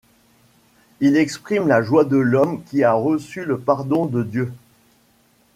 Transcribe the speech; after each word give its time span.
Il 0.99 1.15
exprime 1.15 1.67
la 1.67 1.83
joie 1.83 2.05
de 2.05 2.17
l'homme 2.17 2.63
qui 2.63 2.83
a 2.83 2.91
reçu 2.93 3.45
le 3.45 3.59
pardon 3.59 4.07
de 4.07 4.23
Dieu. 4.23 4.51